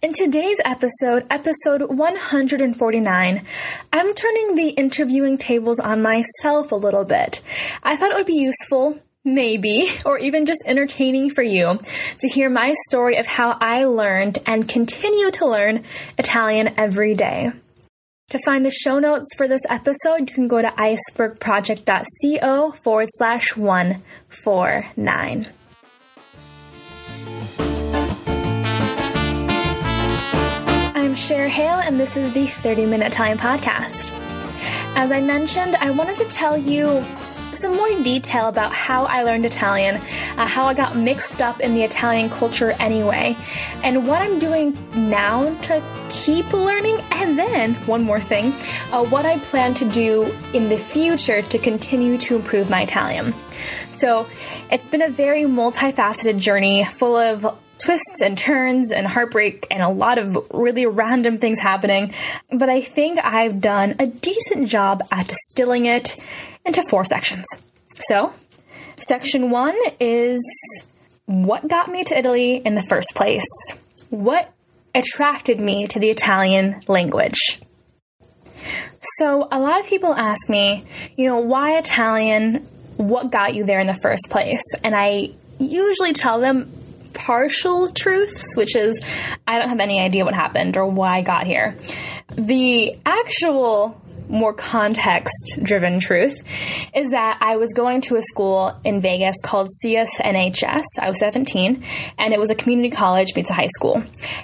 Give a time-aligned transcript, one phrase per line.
[0.00, 3.42] In today's episode, episode 149,
[3.92, 7.42] I'm turning the interviewing tables on myself a little bit.
[7.82, 11.80] I thought it would be useful, maybe, or even just entertaining for you
[12.20, 15.82] to hear my story of how I learned and continue to learn
[16.16, 17.50] Italian every day.
[18.28, 23.56] To find the show notes for this episode, you can go to icebergproject.co forward slash
[23.56, 25.46] 149.
[31.08, 34.12] I'm Cher Hale, and this is the 30 Minute Time Podcast.
[34.94, 37.02] As I mentioned, I wanted to tell you
[37.54, 39.96] some more detail about how I learned Italian,
[40.36, 43.34] uh, how I got mixed up in the Italian culture anyway,
[43.82, 44.76] and what I'm doing
[45.08, 48.52] now to keep learning, and then one more thing
[48.92, 53.32] uh, what I plan to do in the future to continue to improve my Italian.
[53.92, 54.26] So,
[54.70, 57.46] it's been a very multifaceted journey full of
[57.78, 62.12] twists and turns and heartbreak and a lot of really random things happening,
[62.52, 66.16] but I think I've done a decent job at distilling it
[66.64, 67.46] into four sections.
[68.00, 68.32] So,
[68.96, 70.40] section one is
[71.26, 73.46] what got me to Italy in the first place?
[74.10, 74.52] What
[74.94, 77.60] attracted me to the Italian language?
[79.00, 80.84] So, a lot of people ask me,
[81.16, 82.66] you know, why Italian?
[82.96, 84.62] What got you there in the first place?
[84.82, 86.72] And I usually tell them
[87.18, 88.98] partial truths, which is
[89.46, 91.76] I don't have any idea what happened or why I got here.
[92.30, 96.36] The actual more context driven truth
[96.94, 100.84] is that I was going to a school in Vegas called CSNHS.
[100.98, 101.82] I was 17
[102.18, 104.02] and it was a community college meets a high school.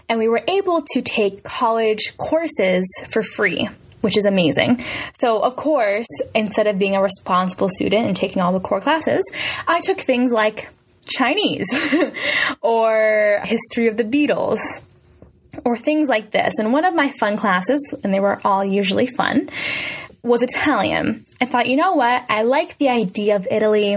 [0.08, 3.68] And we were able to take college courses for free
[4.00, 4.84] which is amazing.
[5.14, 9.24] So, of course, instead of being a responsible student and taking all the core classes,
[9.66, 10.68] I took things like
[11.08, 11.66] Chinese
[12.60, 14.58] or history of the Beatles
[15.64, 16.54] or things like this.
[16.58, 19.48] And one of my fun classes, and they were all usually fun,
[20.22, 21.24] was Italian.
[21.40, 22.24] I thought, you know what?
[22.30, 23.96] I like the idea of Italy.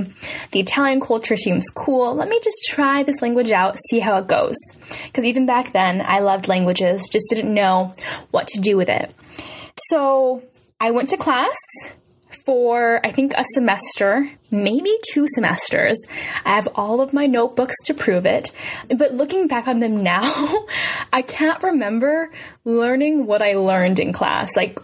[0.52, 2.14] The Italian culture seems cool.
[2.16, 4.58] Let me just try this language out, see how it goes.
[5.06, 7.96] Because even back then, I loved languages, just didn't know
[8.32, 9.14] what to do with it.
[9.90, 10.44] So
[10.82, 11.56] I went to class
[12.48, 15.98] for, I think, a semester, maybe two semesters.
[16.46, 18.54] I have all of my notebooks to prove it.
[18.88, 20.66] But looking back on them now,
[21.12, 22.32] I can't remember
[22.64, 24.56] learning what I learned in class.
[24.56, 24.80] Like,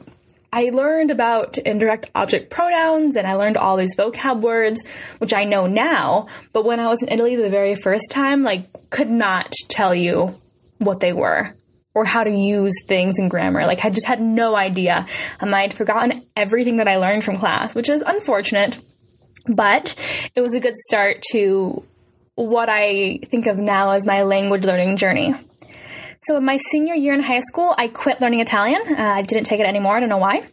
[0.52, 4.84] I learned about indirect object pronouns and I learned all these vocab words,
[5.20, 6.28] which I know now.
[6.52, 10.38] But when I was in Italy the very first time, like, could not tell you
[10.80, 11.54] what they were
[11.94, 13.66] or how to use things in grammar.
[13.66, 15.06] Like I just had no idea.
[15.40, 18.80] Um, I had forgotten everything that I learned from class, which is unfortunate,
[19.48, 19.96] but
[20.36, 21.84] it was a good start to
[22.36, 25.36] what I think of now as my language learning journey.
[26.24, 28.82] So, in my senior year in high school, I quit learning Italian.
[28.88, 29.98] Uh, I didn't take it anymore.
[29.98, 30.48] I don't know why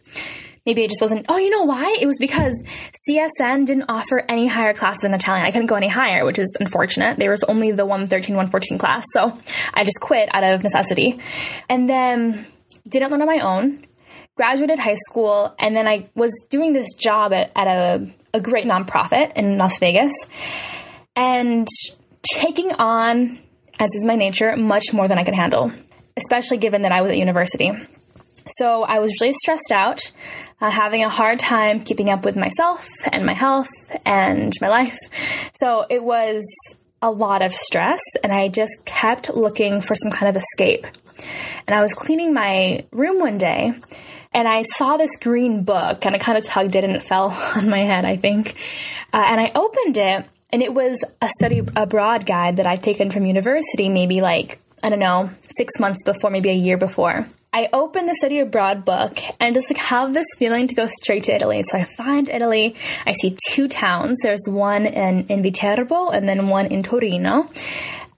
[0.65, 1.25] maybe it just wasn't.
[1.29, 1.97] Oh, you know why?
[1.99, 2.61] It was because
[3.09, 5.45] CSN didn't offer any higher classes in Italian.
[5.45, 7.17] I couldn't go any higher, which is unfortunate.
[7.17, 9.03] There was only the 113, 114 class.
[9.13, 9.37] So
[9.73, 11.19] I just quit out of necessity.
[11.69, 12.45] And then
[12.87, 13.85] didn't learn on my own,
[14.35, 18.65] graduated high school, and then I was doing this job at, at a, a great
[18.65, 20.13] nonprofit in Las Vegas
[21.15, 21.67] and
[22.33, 23.37] taking on,
[23.79, 25.71] as is my nature, much more than I could handle,
[26.17, 27.71] especially given that I was at university.
[28.57, 30.11] So I was really stressed out,
[30.61, 33.69] uh, having a hard time keeping up with myself and my health
[34.05, 34.97] and my life.
[35.55, 36.43] So it was
[37.01, 40.85] a lot of stress, and I just kept looking for some kind of escape.
[41.67, 43.73] And I was cleaning my room one day,
[44.33, 47.29] and I saw this green book, and I kind of tugged it, and it fell
[47.55, 48.55] on my head, I think.
[49.11, 53.09] Uh, and I opened it, and it was a study abroad guide that I'd taken
[53.09, 57.27] from university, maybe like, I don't know, six months before, maybe a year before.
[57.53, 61.25] I open the study abroad book and just like have this feeling to go straight
[61.25, 61.63] to Italy.
[61.63, 62.75] So I find Italy.
[63.05, 64.19] I see two towns.
[64.23, 67.49] There's one in, in Viterbo and then one in Torino.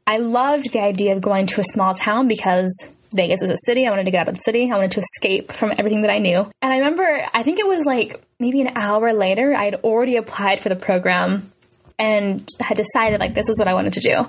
[0.05, 2.71] I loved the idea of going to a small town because
[3.15, 3.87] Vegas is a city.
[3.87, 4.71] I wanted to get out of the city.
[4.71, 6.49] I wanted to escape from everything that I knew.
[6.61, 10.17] And I remember, I think it was like maybe an hour later, I had already
[10.17, 11.51] applied for the program
[11.97, 14.27] and had decided like this is what I wanted to do.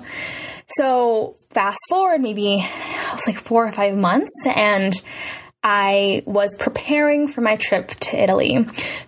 [0.67, 4.99] So fast forward, maybe it was like four or five months, and
[5.63, 8.63] I was preparing for my trip to Italy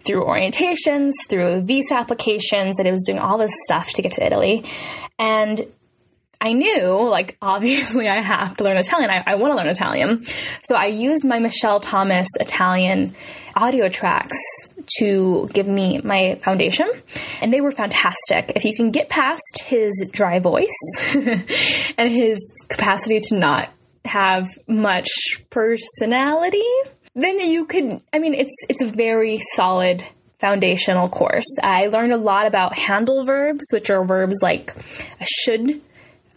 [0.06, 4.26] through orientations, through visa applications, and I was doing all this stuff to get to
[4.26, 4.66] Italy.
[5.20, 5.62] And
[6.42, 9.10] I knew, like, obviously, I have to learn Italian.
[9.10, 10.26] I, I want to learn Italian.
[10.64, 13.16] So I used my Michel Thomas Italian
[13.56, 14.38] audio tracks
[15.00, 16.90] to give me my foundation,
[17.42, 18.54] and they were fantastic.
[18.56, 21.16] If you can get past his dry voice
[21.98, 22.40] and his
[22.70, 23.70] capacity to not
[24.06, 25.10] have much
[25.50, 26.64] personality,
[27.16, 30.04] then you could I mean it's it's a very solid
[30.40, 31.58] foundational course.
[31.62, 34.74] I learned a lot about handle verbs, which are verbs like
[35.22, 35.82] should,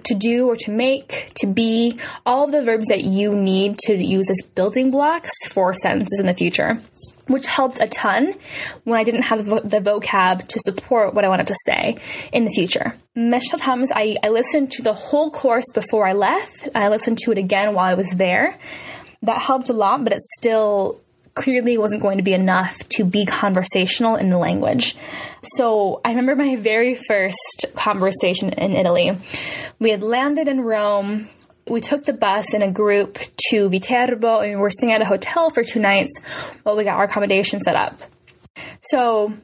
[0.04, 3.94] to do or to make, to be, all of the verbs that you need to
[3.94, 6.80] use as building blocks for sentences in the future,
[7.30, 8.34] which helped a ton
[8.84, 11.96] when I didn't have the, vocab to support what I wanted to say
[12.32, 12.94] in the future.
[13.14, 17.32] Many times I, I listened to the whole course before I left, I listened to
[17.32, 18.58] it again while I was there.
[19.22, 21.00] That helped a lot, but it still
[21.34, 24.96] clearly wasn't going to be enough to be conversational in the language.
[25.56, 29.12] So I remember my very first conversation in Italy.
[29.78, 31.28] We had landed in Rome.
[31.68, 33.18] We took the bus in a group
[33.50, 36.10] to Viterbo and we were staying at a hotel for two nights
[36.62, 38.00] while we got our accommodation set up.
[38.82, 39.34] So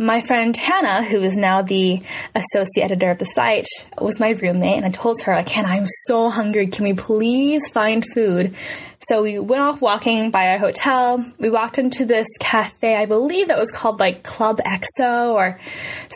[0.00, 2.00] my friend Hannah, who is now the
[2.34, 3.66] associate editor of the site,
[4.00, 6.68] was my roommate, and I told her, like, Hannah, I'm so hungry.
[6.68, 8.54] Can we please find food?
[9.00, 11.22] So we went off walking by our hotel.
[11.38, 15.60] We walked into this cafe, I believe that was called like Club EXO or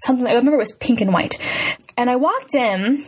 [0.06, 0.26] something.
[0.26, 1.38] I remember it was pink and white.
[1.96, 3.04] And I walked in,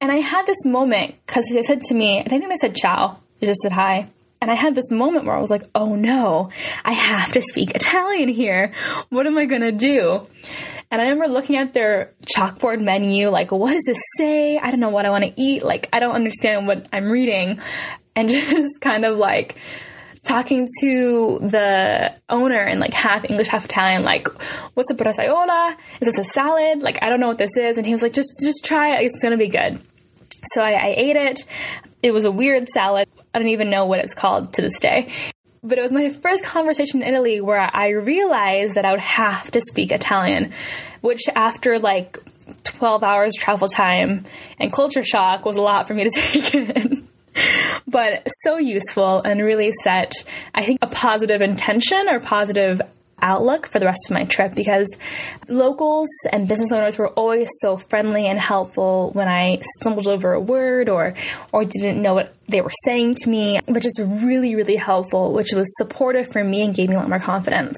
[0.00, 3.18] and I had this moment because they said to me, I think they said ciao.
[3.38, 4.08] They just said hi.
[4.42, 6.50] And I had this moment where I was like, oh no,
[6.84, 8.72] I have to speak Italian here.
[9.10, 10.26] What am I going to do?
[10.90, 14.58] And I remember looking at their chalkboard menu, like, what does this say?
[14.58, 15.62] I don't know what I want to eat.
[15.62, 17.60] Like, I don't understand what I'm reading.
[18.16, 19.56] And just kind of like,
[20.22, 24.28] talking to the owner in like half English, half Italian, like,
[24.74, 25.76] what's a brasaiola?
[26.00, 26.82] Is this a salad?
[26.82, 27.76] Like, I don't know what this is.
[27.76, 29.04] And he was like, just, just try it.
[29.04, 29.80] It's going to be good.
[30.52, 31.44] So I, I ate it.
[32.02, 33.08] It was a weird salad.
[33.34, 35.12] I don't even know what it's called to this day.
[35.62, 39.50] But it was my first conversation in Italy where I realized that I would have
[39.50, 40.52] to speak Italian,
[41.02, 42.18] which after like
[42.64, 44.24] 12 hours travel time
[44.58, 47.06] and culture shock was a lot for me to take in.
[47.86, 50.12] but so useful and really set,
[50.54, 52.80] I think, a positive intention or positive
[53.22, 54.88] outlook for the rest of my trip because
[55.48, 60.40] locals and business owners were always so friendly and helpful when I stumbled over a
[60.40, 61.14] word or
[61.52, 65.52] or didn't know what they were saying to me, but just really really helpful, which
[65.52, 67.76] was supportive for me and gave me a lot more confidence.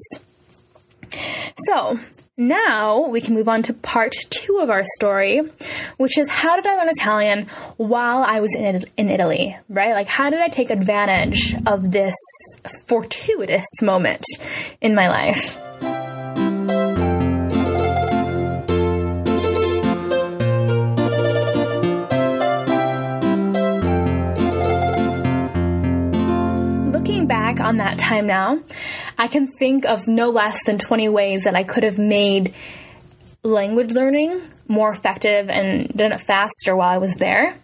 [1.67, 1.99] So,
[2.38, 5.43] now we can move on to part two of our story,
[5.99, 7.46] which is how did I learn Italian
[7.76, 9.93] while I was in, in Italy, right?
[9.93, 12.14] Like, how did I take advantage of this
[12.88, 14.25] fortuitous moment
[14.81, 15.58] in my life?
[26.94, 28.62] Looking back on that time now,
[29.23, 32.55] I can think of no less than 20 ways that I could have made
[33.45, 37.57] language learning more effective and done it faster while I was there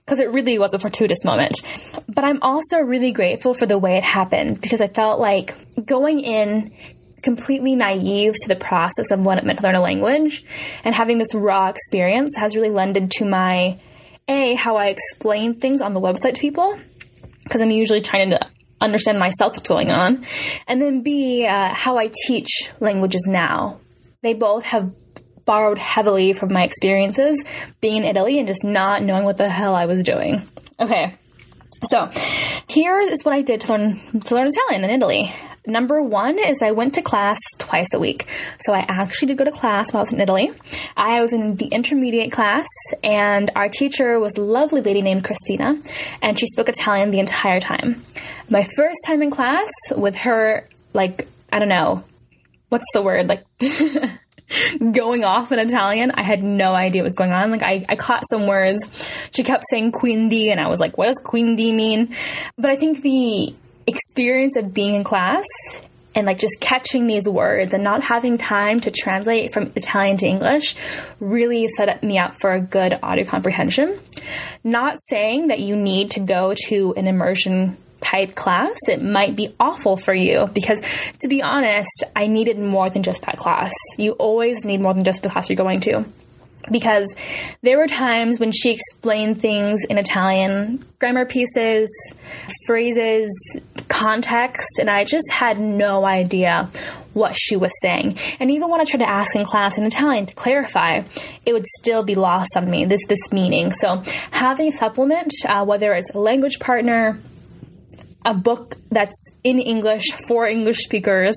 [0.00, 1.62] because it really was a fortuitous moment.
[2.08, 5.54] But I'm also really grateful for the way it happened because I felt like
[5.86, 6.74] going in
[7.22, 10.44] completely naive to the process of what it meant to learn a language
[10.82, 13.78] and having this raw experience has really lended to my
[14.26, 16.76] a how I explain things on the website to people
[17.44, 18.40] because I'm usually trying to
[18.80, 20.24] understand myself what's going on.
[20.66, 23.78] And then B, uh, how I teach languages now.
[24.22, 24.92] They both have
[25.44, 27.44] borrowed heavily from my experiences
[27.80, 30.42] being in Italy and just not knowing what the hell I was doing.
[30.80, 31.14] Okay.
[31.84, 32.10] So,
[32.68, 35.32] here is what I did to learn to learn Italian in Italy.
[35.66, 38.28] Number one is I went to class twice a week.
[38.60, 40.52] So I actually did go to class while I was in Italy.
[40.96, 42.68] I was in the intermediate class,
[43.02, 45.80] and our teacher was a lovely lady named Christina,
[46.22, 48.04] and she spoke Italian the entire time.
[48.48, 52.04] My first time in class with her, like, I don't know,
[52.68, 53.28] what's the word?
[53.28, 53.44] Like,
[54.92, 56.10] going off in Italian.
[56.12, 57.50] I had no idea what was going on.
[57.50, 58.80] Like I, I caught some words.
[59.32, 62.14] She kept saying quindi and I was like, what does quindi mean?
[62.56, 63.54] But I think the
[63.86, 65.44] experience of being in class
[66.14, 70.26] and like just catching these words and not having time to translate from Italian to
[70.26, 70.74] English
[71.20, 73.98] really set me up for a good audio comprehension.
[74.64, 77.76] Not saying that you need to go to an immersion
[78.06, 80.80] type class, it might be awful for you because,
[81.20, 83.72] to be honest, I needed more than just that class.
[83.98, 86.04] You always need more than just the class you're going to
[86.70, 87.14] because
[87.62, 91.88] there were times when she explained things in Italian, grammar pieces,
[92.66, 93.30] phrases,
[93.88, 96.68] context, and I just had no idea
[97.12, 98.18] what she was saying.
[98.38, 101.02] And even when I tried to ask in class in Italian to clarify,
[101.46, 103.72] it would still be lost on me, this, this meaning.
[103.72, 107.18] So having a supplement, uh, whether it's a language partner,
[108.26, 109.14] a book that's
[109.44, 111.34] in English for English speakers,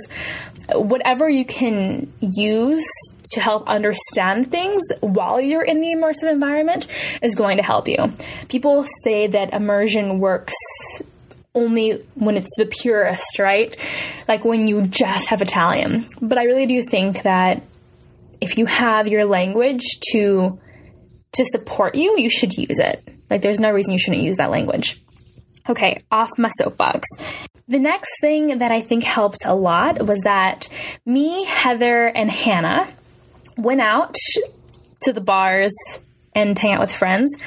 [0.74, 2.90] whatever you can use
[3.32, 6.88] to help understand things while you're in the immersive environment
[7.22, 8.12] is going to help you.
[8.50, 10.56] People say that immersion works
[11.54, 13.76] only when it's the purest, right?
[14.28, 16.08] Like when you just have Italian.
[16.22, 17.62] But I really do think that
[18.42, 20.60] if you have your language to
[21.34, 23.08] to support you, you should use it.
[23.30, 25.00] Like there's no reason you shouldn't use that language.
[25.70, 27.08] Okay, off my soapbox.
[27.68, 30.68] The next thing that I think helped a lot was that
[31.06, 32.92] me, Heather, and Hannah
[33.56, 34.16] went out
[35.04, 35.74] to the bars
[36.34, 37.38] and hang out with friends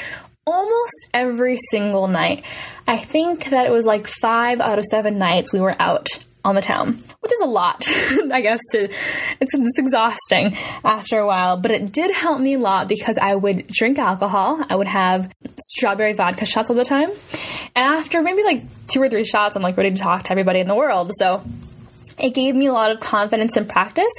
[0.46, 2.44] almost every single night.
[2.86, 6.08] I think that it was like five out of seven nights we were out
[6.44, 7.86] on the town, which is a lot,
[8.32, 8.60] I guess.
[8.72, 13.18] To it's, it's exhausting after a while, but it did help me a lot because
[13.18, 14.64] I would drink alcohol.
[14.68, 17.10] I would have strawberry vodka shots all the time,
[17.74, 20.60] and after maybe like two or three shots, I'm like ready to talk to everybody
[20.60, 21.12] in the world.
[21.14, 21.42] So
[22.18, 24.12] it gave me a lot of confidence and practice,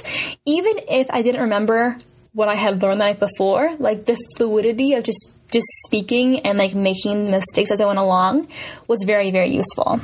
[0.44, 1.96] even if I didn't remember
[2.32, 3.74] what I had learned the night before.
[3.78, 8.48] Like the fluidity of just just speaking and like making mistakes as I went along
[8.88, 10.00] was very very useful.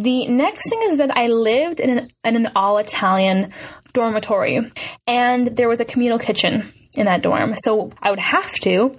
[0.00, 3.52] The next thing is that I lived in an, in an all Italian
[3.92, 4.60] dormitory,
[5.06, 7.54] and there was a communal kitchen in that dorm.
[7.64, 8.96] So I would have to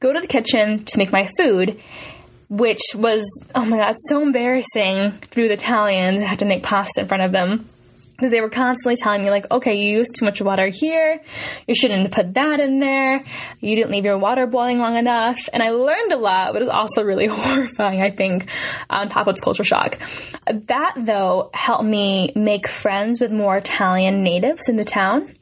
[0.00, 1.78] go to the kitchen to make my food,
[2.48, 3.22] which was,
[3.54, 6.22] oh my god, so embarrassing through the Italians.
[6.22, 7.68] I had to make pasta in front of them
[8.18, 11.22] because they were constantly telling me like okay you used too much water here.
[11.68, 13.20] You shouldn't have put that in there.
[13.60, 15.38] You didn't leave your water boiling long enough.
[15.52, 18.48] And i learned a lot but it was also really horrifying i think
[18.90, 19.98] on top of the culture shock.
[20.46, 25.32] That though helped me make friends with more italian natives in the town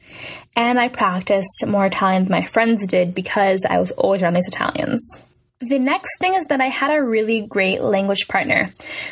[0.55, 4.47] and i practiced more italian than my friends did because i was always around these
[4.47, 5.19] italians
[5.59, 8.71] the next thing is that I had a really great language partner.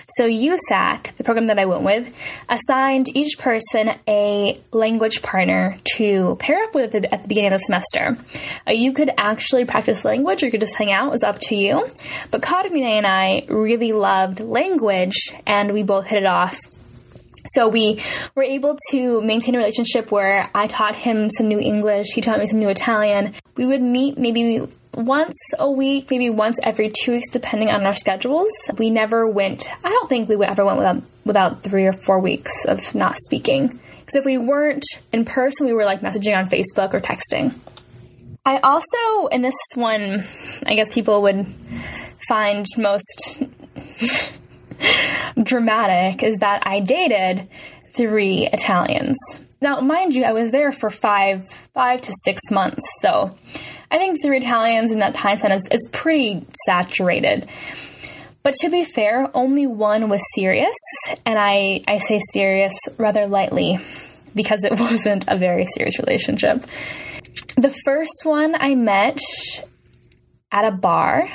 [0.10, 2.16] So, USAC, the program that I went with,
[2.48, 7.64] assigned each person a language partner to pair up with at the beginning of the
[7.64, 8.18] semester.
[8.68, 11.40] Uh, you could actually practice language or you could just hang out, it was up
[11.40, 11.90] to you.
[12.30, 16.58] But Carmine and I really loved language and we both hit it off
[17.54, 18.02] so we
[18.34, 22.40] were able to maintain a relationship where I taught him some new English, he taught
[22.40, 23.36] me some new Italian.
[23.56, 27.96] We would meet maybe once a week, maybe once every two weeks, depending on our
[27.96, 28.50] schedules.
[28.78, 32.66] We never went, I don't think we ever went without, without three or four weeks
[32.66, 33.68] of not speaking.
[34.00, 37.54] Because if we weren't in person, we were like messaging on Facebook or texting.
[38.46, 40.26] I also, in this one,
[40.66, 41.48] I guess people would
[42.28, 43.44] find most
[45.42, 47.48] dramatic, is that I dated
[47.96, 49.18] three Italians.
[49.62, 53.36] Now, mind you, I was there for five, five to six months, so
[53.92, 57.48] I think three Italians in that time span is, is pretty saturated.
[58.44, 60.76] But to be fair, only one was serious,
[61.26, 63.80] and I, I say serious rather lightly
[64.36, 66.66] because it wasn't a very serious relationship.
[67.58, 69.20] The first one I met
[70.52, 71.30] at a bar.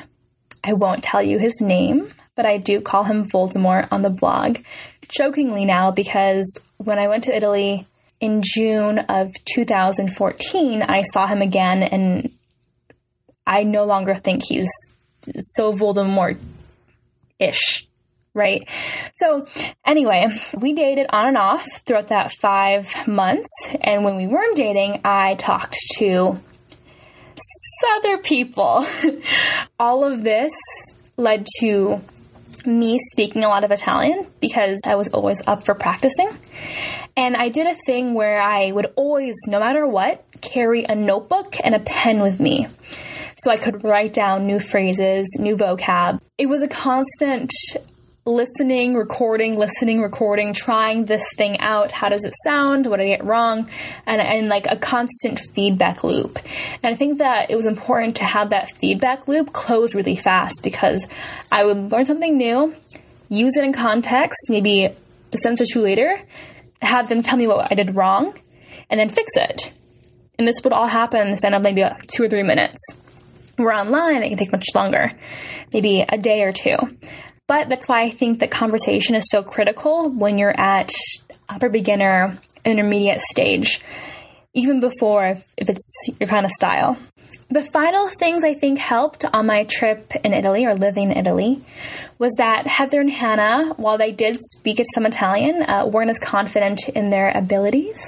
[0.62, 4.58] I won't tell you his name, but I do call him Voldemort on the blog,
[5.08, 7.86] jokingly now because when I went to Italy
[8.20, 12.30] in June of 2014, I saw him again and
[13.50, 14.68] I no longer think he's
[15.38, 16.38] so Voldemort
[17.40, 17.88] ish,
[18.32, 18.68] right?
[19.14, 19.48] So,
[19.84, 23.50] anyway, we dated on and off throughout that five months.
[23.80, 26.38] And when we weren't dating, I talked to
[27.96, 28.86] other people.
[29.80, 30.52] All of this
[31.16, 32.00] led to
[32.64, 36.30] me speaking a lot of Italian because I was always up for practicing.
[37.16, 41.56] And I did a thing where I would always, no matter what, carry a notebook
[41.64, 42.68] and a pen with me
[43.40, 46.20] so I could write down new phrases, new vocab.
[46.36, 47.52] It was a constant
[48.26, 51.90] listening, recording, listening, recording, trying this thing out.
[51.90, 52.86] How does it sound?
[52.86, 53.68] What did I get wrong?
[54.04, 56.38] And, and like a constant feedback loop.
[56.82, 60.62] And I think that it was important to have that feedback loop close really fast
[60.62, 61.08] because
[61.50, 62.74] I would learn something new,
[63.30, 66.20] use it in context, maybe a sentence or two later,
[66.82, 68.38] have them tell me what I did wrong,
[68.90, 69.72] and then fix it.
[70.38, 72.80] And this would all happen in the span of maybe like two or three minutes
[73.64, 75.12] we're online, it can take much longer,
[75.72, 76.76] maybe a day or two.
[77.46, 80.90] But that's why I think that conversation is so critical when you're at
[81.48, 83.80] upper beginner, intermediate stage,
[84.54, 86.96] even before if it's your kind of style.
[87.48, 91.60] The final things I think helped on my trip in Italy or living in Italy
[92.16, 96.88] was that Heather and Hannah, while they did speak some Italian, uh, weren't as confident
[96.90, 98.00] in their abilities.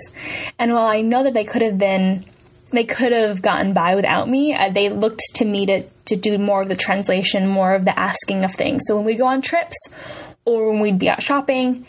[0.60, 2.24] And while I know that they could have been
[2.72, 4.54] they could have gotten by without me.
[4.54, 7.98] Uh, they looked to me to, to do more of the translation, more of the
[7.98, 8.82] asking of things.
[8.86, 9.76] So when we go on trips
[10.44, 11.86] or when we'd be out shopping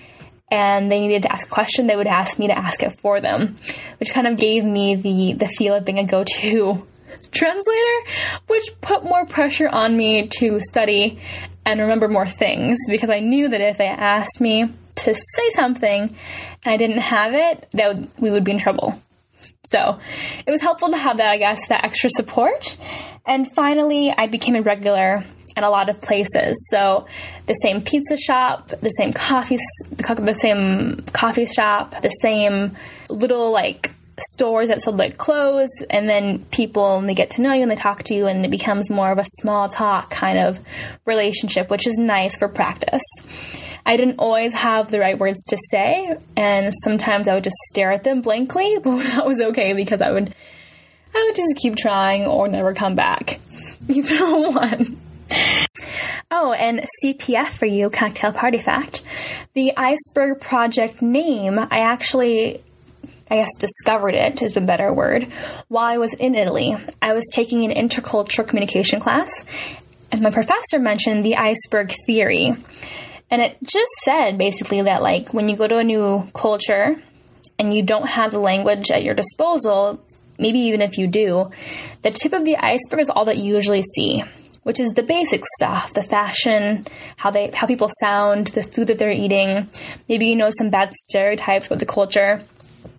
[0.51, 3.21] and they needed to ask a question, they would ask me to ask it for
[3.21, 3.57] them,
[3.99, 6.87] which kind of gave me the, the feel of being a go to
[7.31, 8.09] translator,
[8.47, 11.19] which put more pressure on me to study
[11.65, 16.15] and remember more things because I knew that if they asked me to say something
[16.63, 19.01] and I didn't have it, that would, we would be in trouble.
[19.65, 19.99] So
[20.45, 22.77] it was helpful to have that, I guess, that extra support.
[23.25, 25.23] And finally, I became a regular
[25.55, 26.55] at a lot of places.
[26.69, 27.05] So
[27.45, 29.57] the same pizza shop, the same coffee,
[29.97, 32.75] the same coffee shop, the same
[33.09, 37.53] little like stores that sold like clothes, and then people and they get to know
[37.53, 40.37] you and they talk to you, and it becomes more of a small talk kind
[40.37, 40.59] of
[41.05, 43.03] relationship, which is nice for practice.
[43.85, 47.91] I didn't always have the right words to say, and sometimes I would just stare
[47.91, 50.33] at them blankly, but that was okay because I would
[51.15, 53.39] I would just keep trying or never come back.
[53.87, 54.97] Either one.
[56.31, 59.03] Oh, and CPF for you, cocktail party fact.
[59.53, 62.63] The iceberg project name, I actually
[63.29, 65.23] I guess discovered it is a better word,
[65.67, 66.75] while I was in Italy.
[67.01, 69.31] I was taking an intercultural communication class,
[70.11, 72.55] and my professor mentioned the iceberg theory.
[73.33, 77.01] And it just said basically that, like, when you go to a new culture
[77.57, 79.99] and you don't have the language at your disposal,
[80.37, 81.49] maybe even if you do,
[82.03, 84.23] the tip of the iceberg is all that you usually see,
[84.61, 86.85] which is the basic stuff, the fashion,
[87.17, 89.67] how they how people sound, the food that they're eating,
[90.07, 92.43] maybe you know some bad stereotypes about the culture.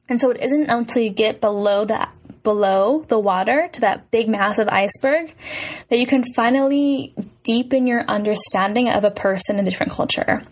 [0.08, 2.12] And so it isn't until you get below that
[2.44, 5.34] below the water to that big massive iceberg
[5.88, 10.42] that you can finally deepen your understanding of a person in a different culture,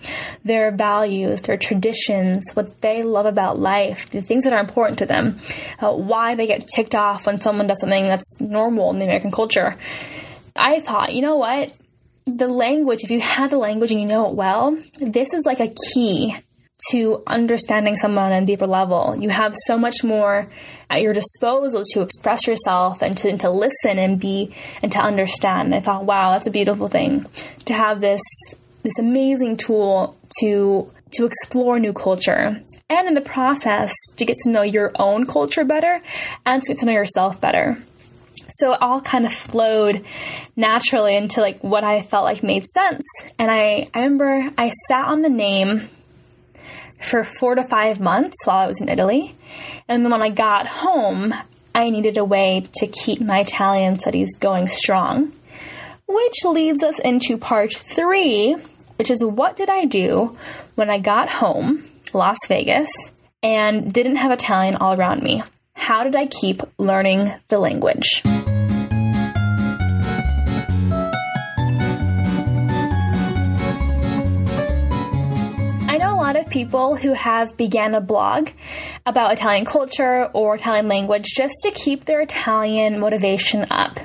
[0.45, 5.07] their values, their traditions, what they love about life, the things that are important to
[5.07, 5.39] them,
[5.79, 9.31] uh, why they get ticked off when someone does something that's normal in the American
[9.31, 9.77] culture.
[10.57, 11.73] I thought, you know what?
[12.27, 15.61] The language, if you have the language and you know it well, this is like
[15.61, 16.37] a key
[16.91, 19.17] to understanding someone on a deeper level.
[19.17, 20.49] You have so much more
[20.93, 24.99] at your disposal to express yourself and to, and to listen and be and to
[24.99, 25.67] understand.
[25.67, 27.27] And I thought, wow, that's a beautiful thing
[27.65, 28.21] to have this
[28.83, 34.51] this amazing tool to to explore new culture and in the process to get to
[34.51, 36.03] know your own culture better
[36.45, 37.79] and to get to know yourself better.
[38.59, 40.05] So it all kind of flowed
[40.57, 43.03] naturally into like what I felt like made sense.
[43.39, 45.89] And I, I remember I sat on the name
[47.03, 49.35] for four to five months while I was in Italy.
[49.89, 51.35] And then when I got home,
[51.75, 55.33] I needed a way to keep my Italian studies going strong.
[56.07, 58.57] Which leads us into part three,
[58.97, 60.37] which is what did I do
[60.75, 62.91] when I got home, Las Vegas,
[63.43, 65.43] and didn't have Italian all around me?
[65.75, 68.23] How did I keep learning the language?
[76.45, 78.51] Of people who have began a blog
[79.07, 83.99] about Italian culture or Italian language just to keep their Italian motivation up.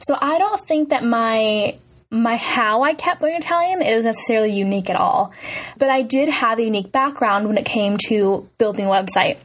[0.00, 1.76] So I don't think that my
[2.08, 5.32] my how I kept learning Italian is necessarily unique at all.
[5.76, 9.38] But I did have a unique background when it came to building a website.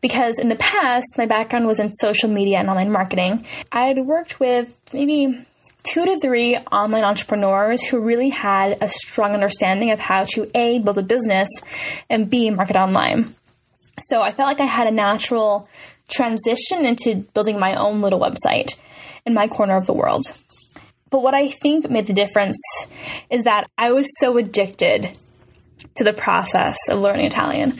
[0.00, 3.44] Because in the past, my background was in social media and online marketing.
[3.72, 5.44] I had worked with maybe
[5.86, 10.78] two to three online entrepreneurs who really had a strong understanding of how to A,
[10.80, 11.48] build a business,
[12.10, 13.34] and B, market online.
[14.00, 15.68] So I felt like I had a natural
[16.08, 18.76] transition into building my own little website
[19.24, 20.26] in my corner of the world.
[21.10, 22.60] But what I think made the difference
[23.30, 25.16] is that I was so addicted
[25.94, 27.74] to the process of learning Italian.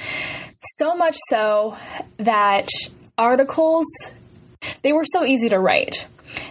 [0.79, 1.77] So much so
[2.19, 2.69] that
[3.19, 3.85] articles
[4.83, 6.07] they were so easy to write.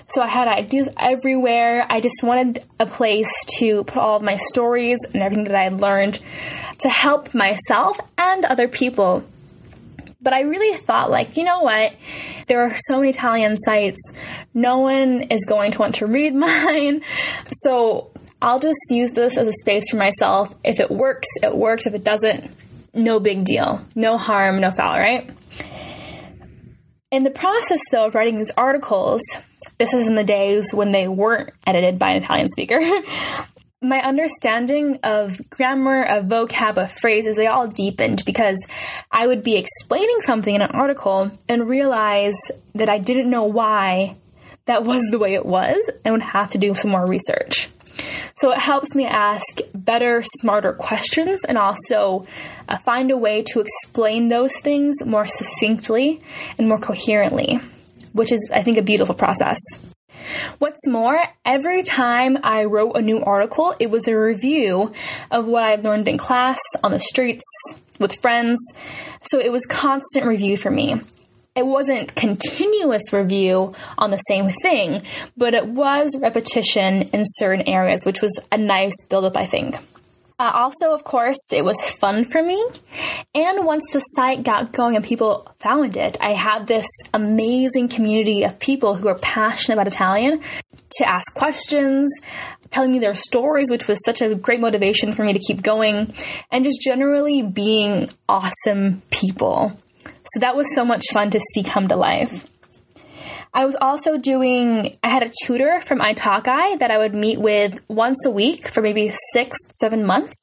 [0.08, 1.86] So I had ideas everywhere.
[1.90, 5.64] I just wanted a place to put all of my stories and everything that I
[5.64, 6.20] had learned
[6.80, 9.24] to help myself and other people.
[10.22, 11.94] But I really thought, like, you know what?
[12.48, 14.00] There are so many Italian sites.
[14.54, 17.02] No one is going to want to read mine.
[17.62, 18.10] So
[18.42, 20.56] I'll just use this as a space for myself.
[20.64, 21.86] If it works, it works.
[21.86, 22.52] If it doesn't,
[22.94, 23.82] no big deal.
[23.94, 25.30] No harm, no foul, right?
[27.12, 29.22] In the process, though, of writing these articles,
[29.78, 32.80] this is in the days when they weren't edited by an Italian speaker.
[33.82, 38.58] my understanding of grammar, of vocab, of phrases, they all deepened because
[39.12, 42.38] I would be explaining something in an article and realize
[42.74, 44.16] that I didn't know why
[44.66, 47.70] that was the way it was and would have to do some more research.
[48.36, 52.28] So it helps me ask better, smarter questions and also
[52.68, 56.22] uh, find a way to explain those things more succinctly
[56.58, 57.62] and more coherently
[58.16, 59.60] which is, I think, a beautiful process.
[60.58, 64.94] What's more, every time I wrote a new article, it was a review
[65.30, 67.44] of what I had learned in class, on the streets,
[68.00, 68.60] with friends.
[69.24, 71.02] So it was constant review for me.
[71.56, 75.04] It wasn't continuous review on the same thing,
[75.38, 79.78] but it was repetition in certain areas, which was a nice buildup, I think.
[80.38, 82.62] Uh, also, of course, it was fun for me.
[83.34, 88.44] And once the site got going and people found it, I had this amazing community
[88.44, 90.42] of people who are passionate about Italian
[90.98, 92.10] to ask questions,
[92.70, 96.14] telling me their stories, which was such a great motivation for me to keep going,
[96.52, 99.72] and just generally being awesome people.
[100.34, 102.46] So that was so much fun to see come to life.
[103.56, 107.82] I was also doing, I had a tutor from Italki that I would meet with
[107.88, 110.36] once a week for maybe six, seven months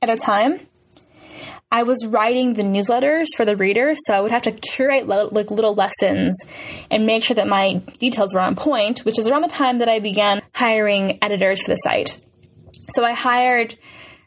[0.00, 0.60] at a time.
[1.70, 5.50] I was writing the newsletters for the readers, so I would have to curate like
[5.50, 6.38] little lessons
[6.90, 9.90] and make sure that my details were on point, which is around the time that
[9.90, 12.18] I began hiring editors for the site.
[12.94, 13.74] So I hired,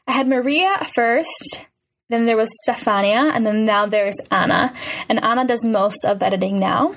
[0.06, 1.65] I had Maria first,
[2.10, 4.76] then there was Stefania, and then now there's Anna.
[5.10, 6.93] And Anna does most of the editing now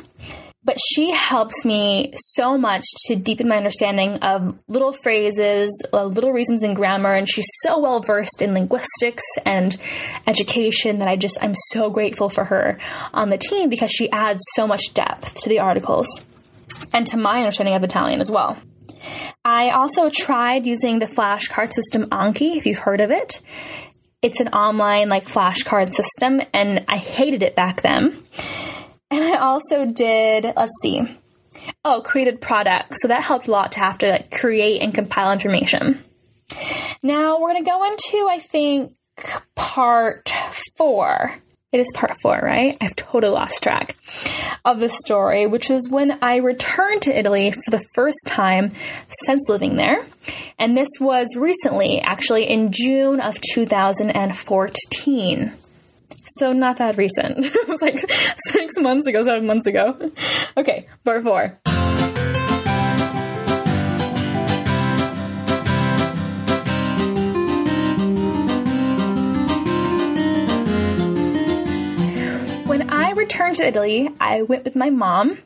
[0.62, 6.32] but she helps me so much to deepen my understanding of little phrases, uh, little
[6.32, 9.76] reasons in grammar, and she's so well versed in linguistics and
[10.26, 12.78] education that I just I'm so grateful for her
[13.14, 16.06] on the team because she adds so much depth to the articles
[16.92, 18.58] and to my understanding of Italian as well.
[19.44, 23.40] I also tried using the flashcard system Anki, if you've heard of it.
[24.20, 28.14] It's an online like flashcard system, and I hated it back then
[29.10, 31.16] and I also did, let's see,
[31.84, 32.94] oh, created product.
[33.00, 36.02] So that helped a lot to have to like create and compile information.
[37.02, 38.92] Now we're going to go into, I think,
[39.54, 40.32] part
[40.76, 41.34] four.
[41.72, 42.76] It is part four, right?
[42.80, 43.94] I've totally lost track
[44.64, 48.72] of the story, which was when I returned to Italy for the first time
[49.24, 50.04] since living there.
[50.58, 55.52] And this was recently, actually in June of 2014.
[56.38, 57.38] So not that recent.
[57.44, 60.10] it was like six months ago, seven months ago.
[60.56, 61.58] Okay, part four.
[72.66, 75.38] When I returned to Italy, I went with my mom.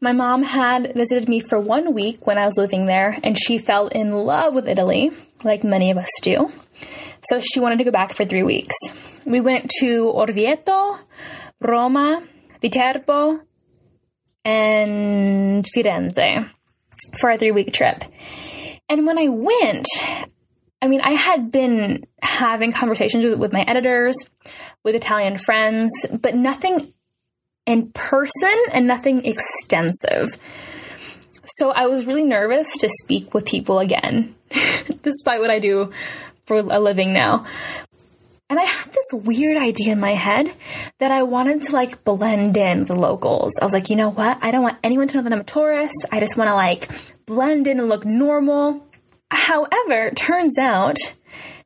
[0.00, 3.58] My mom had visited me for one week when I was living there, and she
[3.58, 5.10] fell in love with Italy,
[5.42, 6.52] like many of us do.
[7.28, 8.74] So she wanted to go back for three weeks.
[9.26, 10.98] We went to Orvieto,
[11.60, 12.22] Roma,
[12.60, 13.40] Viterbo,
[14.44, 16.50] and Firenze
[17.18, 18.04] for a three week trip.
[18.88, 19.86] And when I went,
[20.82, 24.16] I mean, I had been having conversations with, with my editors,
[24.82, 26.92] with Italian friends, but nothing
[27.64, 30.38] in person and nothing extensive.
[31.46, 34.34] So I was really nervous to speak with people again,
[35.02, 35.92] despite what I do
[36.46, 37.46] for a living now.
[38.54, 40.48] And I had this weird idea in my head
[41.00, 43.52] that I wanted to like blend in the locals.
[43.60, 44.38] I was like, you know what?
[44.42, 45.96] I don't want anyone to know that I'm a tourist.
[46.12, 46.88] I just want to like
[47.26, 48.86] blend in and look normal.
[49.28, 50.98] However, turns out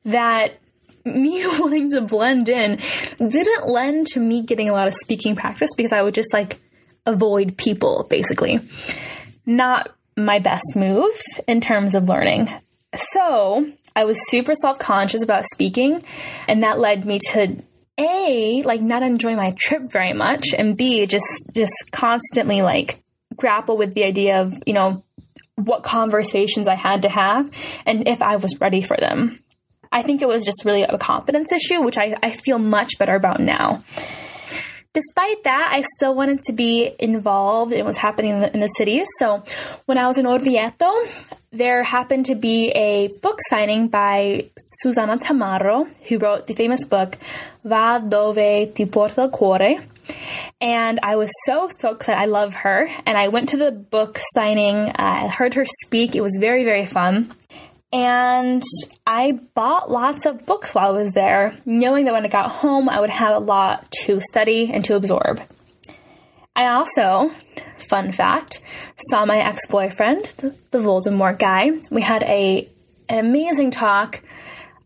[0.07, 0.59] that
[1.05, 2.79] me wanting to blend in
[3.19, 6.59] didn't lend to me getting a lot of speaking practice because I would just like
[7.05, 8.61] avoid people basically.
[9.45, 12.49] Not my best move in terms of learning.
[12.97, 16.05] So I was super self conscious about speaking,
[16.47, 17.61] and that led me to
[17.99, 23.03] a like not enjoy my trip very much, and b just just constantly like
[23.35, 25.03] grapple with the idea of you know
[25.57, 27.51] what conversations I had to have
[27.87, 29.41] and if I was ready for them.
[29.91, 33.17] I think it was just really a confidence issue, which I, I feel much better
[33.17, 33.83] about now.
[34.93, 38.69] Despite that, I still wanted to be involved in what's happening in the, in the
[38.69, 39.09] cities.
[39.19, 39.43] So
[39.87, 41.09] when I was in Orvieto,
[41.51, 47.19] there happened to be a book signing by Susanna Tamaro, who wrote the famous book
[47.65, 49.81] Va dove ti porta il cuore.
[50.61, 52.89] And I was so stoked because I love her.
[53.07, 56.17] And I went to the book signing, uh, I heard her speak.
[56.17, 57.35] It was very, very fun.
[57.93, 58.63] And
[59.07, 62.89] I bought lots of books while I was there, knowing that when I got home,
[62.89, 65.41] I would have a lot to study and to absorb.
[66.55, 67.31] I also,
[67.89, 68.61] fun fact,
[69.11, 71.73] saw my ex boyfriend, the, the Voldemort guy.
[71.91, 72.69] We had a
[73.09, 74.21] an amazing talk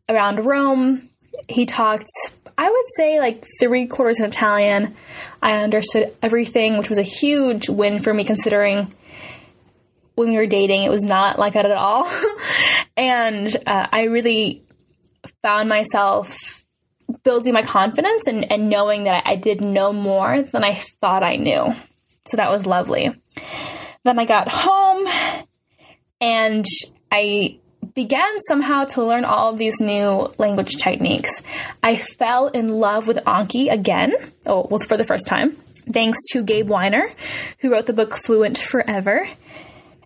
[0.09, 1.09] around Rome.
[1.49, 2.09] He talked,
[2.57, 4.97] I would say, like three quarters in Italian.
[5.43, 8.95] I understood everything, which was a huge win for me considering
[10.15, 12.11] when we were dating, it was not like that at all.
[12.97, 14.62] and uh, I really
[15.43, 16.65] found myself
[17.25, 21.23] building my confidence and, and knowing that I, I did know more than I thought
[21.23, 21.75] I knew.
[22.27, 23.13] So that was lovely.
[24.05, 25.07] Then I got home
[26.23, 26.65] And
[27.11, 27.59] I
[27.95, 31.43] began somehow to learn all of these new language techniques.
[31.83, 34.15] I fell in love with Anki again,
[34.47, 35.57] oh, well, for the first time,
[35.91, 37.13] thanks to Gabe Wyner,
[37.59, 39.29] who wrote the book Fluent Forever.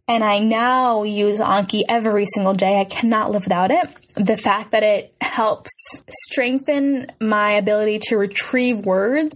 [0.08, 2.80] And I now use Anki every single day.
[2.80, 3.86] I cannot live without it.
[4.14, 5.70] The fact that it helps
[6.10, 9.34] strengthen my ability to retrieve words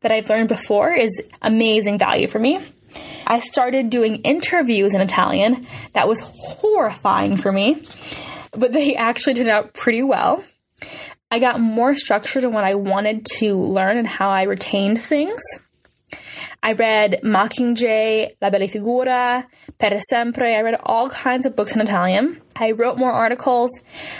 [0.00, 2.60] that I've learned before is amazing value for me.
[3.26, 5.66] I started doing interviews in Italian.
[5.92, 7.82] That was horrifying for me,
[8.52, 10.42] but they actually turned out pretty well.
[11.30, 15.42] I got more structured in what I wanted to learn and how I retained things.
[16.62, 19.44] I read Mockingjay, La Bella Figura,
[19.78, 20.56] Per Sempre.
[20.56, 22.40] I read all kinds of books in Italian.
[22.56, 23.70] I wrote more articles.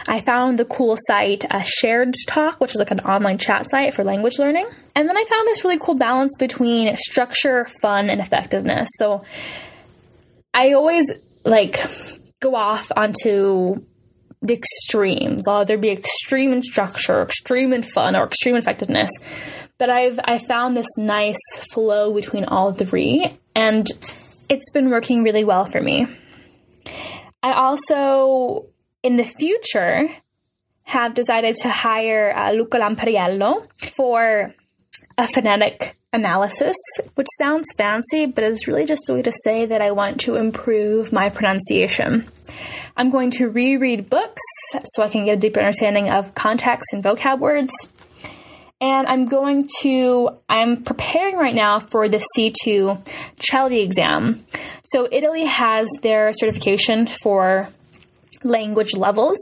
[0.06, 3.92] I found the cool site uh, Shared Talk, which is like an online chat site
[3.92, 4.66] for language learning.
[4.94, 8.88] And then I found this really cool balance between structure, fun, and effectiveness.
[8.98, 9.24] So
[10.54, 11.10] I always
[11.44, 11.84] like
[12.40, 13.84] go off onto
[14.40, 15.48] the extremes.
[15.48, 19.10] I'll either be extreme in structure, extreme in fun, or extreme effectiveness.
[19.76, 21.36] But I've I found this nice
[21.72, 23.88] flow between all three, and
[24.48, 26.06] it's been working really well for me.
[27.42, 28.66] I also,
[29.02, 30.08] in the future,
[30.84, 34.54] have decided to hire uh, Luca Lampariello for
[35.18, 36.76] a phonetic analysis,
[37.14, 40.36] which sounds fancy, but is really just a way to say that I want to
[40.36, 42.26] improve my pronunciation.
[42.96, 44.42] I'm going to reread books
[44.84, 47.72] so I can get a deeper understanding of context and vocab words
[48.80, 53.04] and I'm going to, I'm preparing right now for the C2
[53.40, 54.44] CELI exam.
[54.84, 57.68] So Italy has their certification for
[58.44, 59.38] language levels,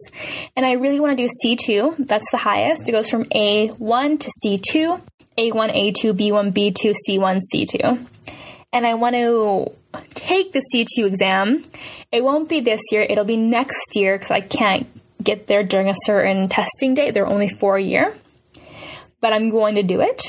[0.57, 2.07] and I really want to do C2.
[2.07, 2.89] That's the highest.
[2.89, 5.01] It goes from A1 to C2,
[5.37, 8.07] A1, A2, B1, B2, C1, C2.
[8.73, 9.73] And I want to
[10.15, 11.65] take the C2 exam.
[12.11, 14.87] It won't be this year, it'll be next year because I can't
[15.23, 17.13] get there during a certain testing date.
[17.13, 18.15] They're only for a year
[19.27, 20.23] but I'm going to do it.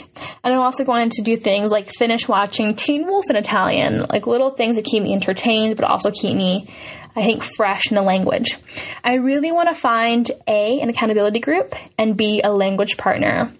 [0.43, 4.25] And I'm also going to do things like finish watching Teen Wolf in Italian, like
[4.25, 6.67] little things that keep me entertained, but also keep me,
[7.15, 8.57] I think, fresh in the language.
[9.03, 13.51] I really want to find A, an accountability group, and B, a language partner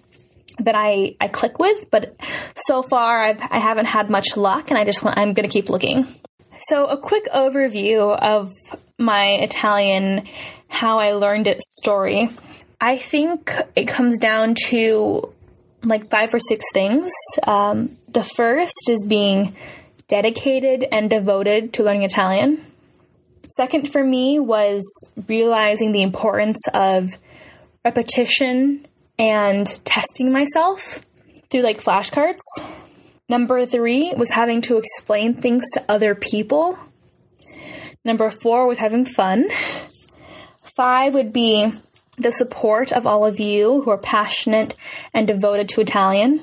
[0.58, 2.16] that I, I click with, but
[2.66, 5.52] so far I've, I haven't had much luck and I just want, I'm going to
[5.52, 6.08] keep looking.
[6.62, 8.52] So a quick overview of
[8.98, 10.26] my Italian,
[10.66, 12.28] how I learned it story.
[12.80, 15.32] I think it comes down to
[15.82, 17.10] like five or six things.
[17.46, 19.56] Um, the first is being
[20.08, 22.64] dedicated and devoted to learning Italian.
[23.48, 24.84] Second, for me, was
[25.26, 27.18] realizing the importance of
[27.84, 28.86] repetition
[29.18, 31.00] and testing myself
[31.50, 32.40] through like flashcards.
[33.28, 36.78] Number three was having to explain things to other people.
[38.04, 39.48] Number four was having fun.
[40.76, 41.72] Five would be
[42.18, 44.74] the support of all of you who are passionate
[45.14, 46.42] and devoted to Italian.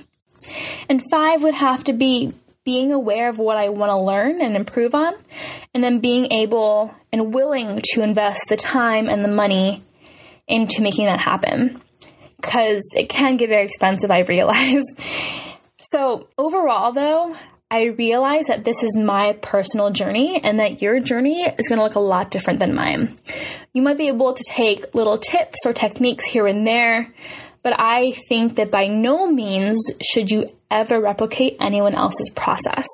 [0.89, 2.33] And five would have to be
[2.63, 5.13] being aware of what I want to learn and improve on,
[5.73, 9.83] and then being able and willing to invest the time and the money
[10.47, 11.79] into making that happen.
[12.41, 14.83] Because it can get very expensive, I realize.
[15.81, 17.35] so, overall, though,
[17.71, 21.83] I realize that this is my personal journey and that your journey is going to
[21.83, 23.17] look a lot different than mine.
[23.73, 27.11] You might be able to take little tips or techniques here and there,
[27.63, 32.85] but I think that by no means should you ever replicate anyone else's process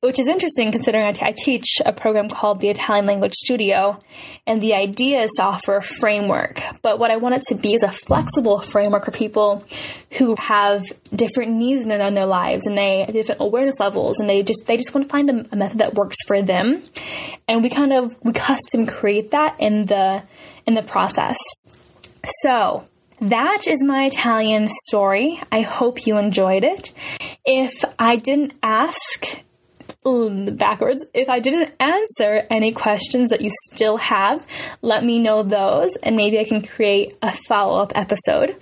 [0.00, 4.00] which is interesting considering I, teach a program called the Italian Language Studio,
[4.46, 6.62] and the idea is to offer a framework.
[6.82, 9.64] But what I want it to be is a flexible framework for people
[10.20, 14.28] who have different needs in, in their lives and they have different awareness levels, and
[14.28, 16.82] they just they just want to find a, a method that works for them.
[17.48, 20.22] And we kind of we custom create that in the
[20.66, 21.38] in the process.
[22.42, 22.86] So
[23.20, 25.40] that is my Italian story.
[25.50, 26.92] I hope you enjoyed it.
[27.46, 29.40] If I didn't ask
[30.02, 31.04] backwards.
[31.12, 34.46] If I didn't answer any questions that you still have,
[34.80, 38.56] let me know those and maybe I can create a follow up episode.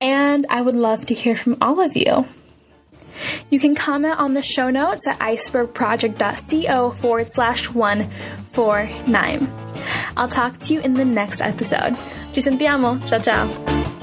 [0.00, 2.26] And I would love to hear from all of you.
[3.50, 9.52] You can comment on the show notes at icebergproject.co forward slash 149.
[10.16, 11.96] I'll talk to you in the next episode.
[12.32, 13.06] Ci sentiamo.
[13.06, 13.99] Ciao ciao.